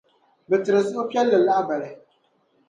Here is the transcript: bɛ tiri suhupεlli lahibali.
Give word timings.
bɛ 0.49 0.55
tiri 0.63 0.81
suhupεlli 0.89 1.37
lahibali. 1.41 1.89